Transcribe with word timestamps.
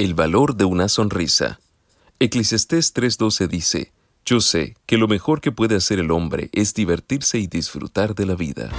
El 0.00 0.14
valor 0.14 0.56
de 0.56 0.64
una 0.64 0.88
sonrisa. 0.88 1.60
Eclesiastés 2.20 2.94
3:12 2.94 3.48
dice, 3.48 3.92
Yo 4.24 4.40
sé 4.40 4.74
que 4.86 4.96
lo 4.96 5.08
mejor 5.08 5.42
que 5.42 5.52
puede 5.52 5.76
hacer 5.76 5.98
el 5.98 6.10
hombre 6.10 6.48
es 6.54 6.72
divertirse 6.72 7.38
y 7.38 7.48
disfrutar 7.48 8.14
de 8.14 8.24
la 8.24 8.34
vida. 8.34 8.70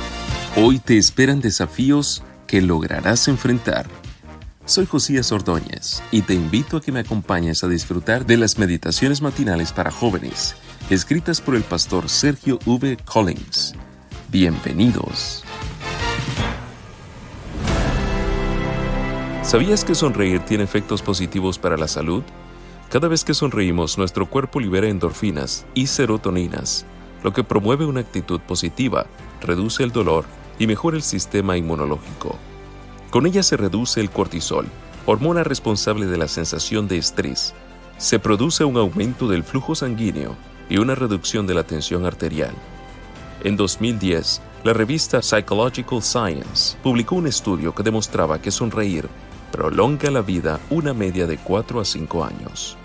Hoy 0.55 0.79
te 0.79 0.97
esperan 0.97 1.39
desafíos 1.39 2.23
que 2.47 2.59
lograrás 2.63 3.27
enfrentar. 3.27 3.87
Soy 4.65 4.87
Josías 4.87 5.31
Ordóñez 5.31 6.01
y 6.09 6.23
te 6.23 6.33
invito 6.33 6.77
a 6.77 6.81
que 6.81 6.91
me 6.91 7.01
acompañes 7.01 7.63
a 7.63 7.67
disfrutar 7.67 8.25
de 8.25 8.37
las 8.37 8.57
meditaciones 8.57 9.21
matinales 9.21 9.71
para 9.71 9.91
jóvenes, 9.91 10.55
escritas 10.89 11.39
por 11.39 11.55
el 11.55 11.61
pastor 11.61 12.09
Sergio 12.09 12.57
V. 12.65 12.97
Collins. 13.05 13.75
Bienvenidos. 14.31 15.43
¿Sabías 19.43 19.83
que 19.83 19.95
sonreír 19.95 20.39
tiene 20.41 20.63
efectos 20.63 21.01
positivos 21.01 21.57
para 21.57 21.75
la 21.75 21.87
salud? 21.87 22.21
Cada 22.89 23.07
vez 23.07 23.25
que 23.25 23.33
sonreímos, 23.33 23.97
nuestro 23.97 24.29
cuerpo 24.29 24.59
libera 24.59 24.87
endorfinas 24.87 25.65
y 25.73 25.87
serotoninas, 25.87 26.85
lo 27.23 27.33
que 27.33 27.43
promueve 27.43 27.85
una 27.85 28.01
actitud 28.01 28.39
positiva, 28.39 29.07
reduce 29.41 29.81
el 29.81 29.91
dolor 29.91 30.25
y 30.59 30.67
mejora 30.67 30.95
el 30.95 31.01
sistema 31.01 31.57
inmunológico. 31.57 32.37
Con 33.09 33.25
ella 33.25 33.41
se 33.41 33.57
reduce 33.57 33.99
el 33.99 34.11
cortisol, 34.11 34.67
hormona 35.07 35.43
responsable 35.43 36.05
de 36.05 36.17
la 36.17 36.27
sensación 36.27 36.87
de 36.87 36.97
estrés. 36.97 37.55
Se 37.97 38.19
produce 38.19 38.63
un 38.63 38.77
aumento 38.77 39.27
del 39.27 39.43
flujo 39.43 39.73
sanguíneo 39.73 40.35
y 40.69 40.77
una 40.77 40.93
reducción 40.93 41.47
de 41.47 41.55
la 41.55 41.63
tensión 41.63 42.05
arterial. 42.05 42.53
En 43.43 43.57
2010, 43.57 44.39
la 44.63 44.73
revista 44.73 45.23
Psychological 45.23 46.03
Science 46.03 46.77
publicó 46.83 47.15
un 47.15 47.25
estudio 47.25 47.73
que 47.73 47.81
demostraba 47.81 48.39
que 48.39 48.51
sonreír 48.51 49.09
prolonga 49.51 50.09
la 50.09 50.21
vida 50.21 50.59
una 50.69 50.93
media 50.93 51.27
de 51.27 51.37
4 51.37 51.81
a 51.81 51.85
5 51.85 52.23
años. 52.23 52.77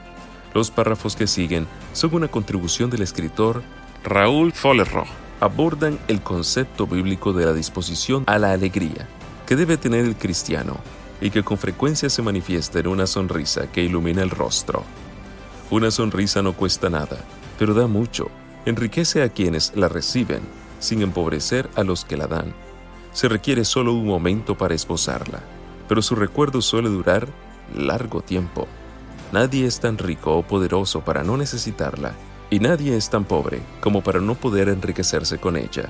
Los 0.52 0.70
párrafos 0.70 1.16
que 1.16 1.26
siguen 1.26 1.66
son 1.92 2.14
una 2.14 2.28
contribución 2.28 2.90
del 2.90 3.02
escritor 3.02 3.62
Raúl 4.04 4.52
Follerro. 4.52 5.04
Abordan 5.40 5.98
el 6.08 6.22
concepto 6.22 6.86
bíblico 6.86 7.32
de 7.32 7.44
la 7.44 7.52
disposición 7.52 8.24
a 8.26 8.38
la 8.38 8.52
alegría 8.52 9.06
que 9.46 9.54
debe 9.54 9.76
tener 9.76 10.04
el 10.04 10.16
cristiano 10.16 10.78
y 11.20 11.30
que 11.30 11.42
con 11.42 11.58
frecuencia 11.58 12.10
se 12.10 12.22
manifiesta 12.22 12.80
en 12.80 12.88
una 12.88 13.06
sonrisa 13.06 13.70
que 13.70 13.82
ilumina 13.82 14.22
el 14.22 14.30
rostro. 14.30 14.82
Una 15.70 15.90
sonrisa 15.90 16.42
no 16.42 16.54
cuesta 16.54 16.90
nada, 16.90 17.18
pero 17.58 17.74
da 17.74 17.86
mucho, 17.86 18.28
enriquece 18.64 19.22
a 19.22 19.28
quienes 19.28 19.72
la 19.76 19.88
reciben, 19.88 20.40
sin 20.80 21.02
empobrecer 21.02 21.68
a 21.74 21.84
los 21.84 22.04
que 22.04 22.16
la 22.16 22.26
dan. 22.26 22.54
Se 23.12 23.28
requiere 23.28 23.64
solo 23.64 23.92
un 23.92 24.06
momento 24.06 24.56
para 24.56 24.74
esposarla 24.74 25.42
pero 25.88 26.02
su 26.02 26.14
recuerdo 26.14 26.60
suele 26.62 26.88
durar 26.88 27.28
largo 27.74 28.20
tiempo. 28.20 28.66
Nadie 29.32 29.66
es 29.66 29.80
tan 29.80 29.98
rico 29.98 30.36
o 30.36 30.42
poderoso 30.42 31.00
para 31.00 31.22
no 31.24 31.36
necesitarla, 31.36 32.12
y 32.50 32.60
nadie 32.60 32.96
es 32.96 33.10
tan 33.10 33.24
pobre 33.24 33.60
como 33.80 34.02
para 34.02 34.20
no 34.20 34.34
poder 34.34 34.68
enriquecerse 34.68 35.38
con 35.38 35.56
ella. 35.56 35.88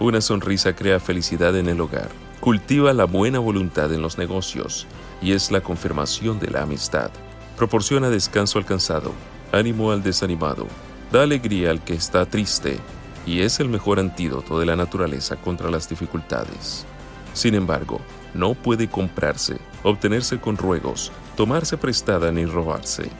Una 0.00 0.20
sonrisa 0.20 0.74
crea 0.76 1.00
felicidad 1.00 1.56
en 1.56 1.68
el 1.68 1.80
hogar, 1.80 2.08
cultiva 2.40 2.92
la 2.92 3.04
buena 3.04 3.38
voluntad 3.38 3.92
en 3.92 4.02
los 4.02 4.18
negocios 4.18 4.86
y 5.20 5.32
es 5.32 5.50
la 5.50 5.60
confirmación 5.60 6.38
de 6.38 6.50
la 6.50 6.62
amistad. 6.62 7.10
Proporciona 7.56 8.10
descanso 8.10 8.58
al 8.58 8.64
cansado, 8.64 9.12
ánimo 9.50 9.90
al 9.90 10.02
desanimado, 10.02 10.66
da 11.10 11.22
alegría 11.22 11.70
al 11.70 11.82
que 11.82 11.94
está 11.94 12.26
triste 12.26 12.78
y 13.26 13.40
es 13.40 13.58
el 13.60 13.68
mejor 13.68 13.98
antídoto 13.98 14.60
de 14.60 14.66
la 14.66 14.76
naturaleza 14.76 15.36
contra 15.36 15.70
las 15.70 15.88
dificultades. 15.88 16.86
Sin 17.32 17.54
embargo, 17.54 18.00
no 18.34 18.54
puede 18.54 18.88
comprarse, 18.88 19.56
obtenerse 19.82 20.38
con 20.38 20.56
ruegos, 20.56 21.12
tomarse 21.36 21.76
prestada 21.76 22.30
ni 22.32 22.44
robarse, 22.44 23.10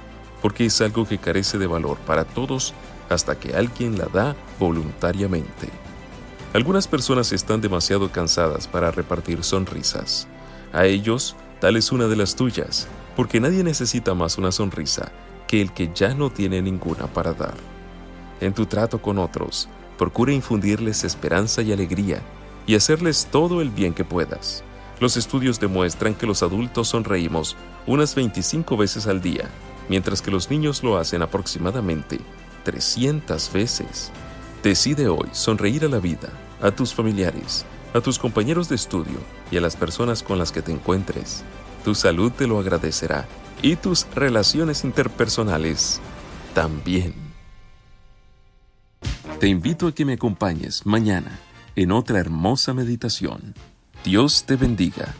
porque 0.42 0.67
es 0.67 0.81
algo 0.81 1.06
que 1.06 1.19
carece 1.19 1.59
de 1.59 1.67
valor 1.67 1.98
para 1.98 2.25
todos 2.25 2.75
hasta 3.09 3.39
que 3.39 3.55
alguien 3.56 3.98
la 3.98 4.06
da 4.06 4.36
voluntariamente. 4.59 5.69
Algunas 6.53 6.89
personas 6.89 7.33
están 7.33 7.61
demasiado 7.61 8.11
cansadas 8.11 8.67
para 8.67 8.91
repartir 8.91 9.45
sonrisas. 9.45 10.27
A 10.73 10.86
ellos, 10.86 11.36
tal 11.61 11.77
es 11.77 11.92
una 11.92 12.07
de 12.07 12.17
las 12.17 12.36
tuyas, 12.36 12.89
porque 13.17 13.40
nadie 13.40 13.63
necesita 13.63 14.14
más 14.14 14.39
una 14.39 14.52
sonrisa 14.52 15.13
que 15.46 15.61
el 15.61 15.73
que 15.73 15.90
ya 15.95 16.14
no 16.14 16.30
tiene 16.30 16.63
ninguna 16.63 17.07
para 17.07 17.33
dar. 17.33 17.55
En 18.40 18.55
tu 18.55 18.67
trato 18.67 19.02
con 19.02 19.19
otros, 19.19 19.69
procura 19.98 20.33
infundirles 20.33 21.05
esperanza 21.05 21.63
y 21.63 21.73
alegría 21.73 22.23
y 22.67 22.77
hacerles 22.77 23.27
todo 23.30 23.61
el 23.61 23.70
bien 23.70 23.92
que 23.92 24.05
puedas. 24.05 24.63
Los 25.01 25.17
estudios 25.17 25.61
demuestran 25.61 26.14
que 26.14 26.27
los 26.27 26.42
adultos 26.42 26.89
sonreímos 26.89 27.57
unas 27.86 28.14
25 28.14 28.77
veces 28.77 29.07
al 29.07 29.20
día, 29.20 29.48
mientras 29.89 30.20
que 30.20 30.31
los 30.31 30.51
niños 30.51 30.83
lo 30.83 30.98
hacen 30.98 31.23
aproximadamente 31.23 32.19
300 32.64 33.53
veces. 33.53 34.11
Decide 34.63 35.08
hoy 35.08 35.29
sonreír 35.33 35.85
a 35.85 35.89
la 35.89 36.01
vida, 36.01 36.31
a 36.61 36.73
tus 36.73 36.92
familiares, 36.92 37.64
a 37.95 38.01
tus 38.01 38.19
compañeros 38.19 38.69
de 38.69 38.75
estudio 38.75 39.20
y 39.53 39.57
a 39.57 39.61
las 39.61 39.77
personas 39.77 40.23
con 40.25 40.37
las 40.37 40.51
que 40.51 40.63
te 40.63 40.73
encuentres. 40.73 41.45
Tu 41.85 41.95
salud 41.95 42.33
te 42.33 42.48
lo 42.48 42.58
agradecerá 42.58 43.27
y 43.63 43.77
tus 43.77 44.07
relaciones 44.14 44.83
interpersonales 44.83 46.01
también. 46.55 47.14
Te 49.39 49.47
invito 49.47 49.87
a 49.87 49.92
que 49.92 50.05
me 50.05 50.14
acompañes 50.14 50.85
mañana 50.85 51.39
en 51.77 51.92
otra 51.92 52.19
hermosa 52.19 52.75
meditación 52.75 53.55
Dios 54.08 54.45
te 54.45 54.57
bendiga. 54.57 55.14